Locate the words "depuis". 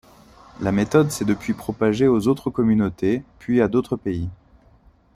1.25-1.53